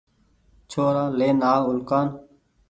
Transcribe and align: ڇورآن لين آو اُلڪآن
ڇورآن 0.69 1.07
لين 1.19 1.37
آو 1.51 1.61
اُلڪآن 1.69 2.07